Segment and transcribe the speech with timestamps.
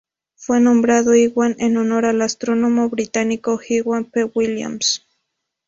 [0.35, 4.23] Fue nombrado Iwan en honor al astrónomo británico Iwan P.
[4.33, 5.05] Williams.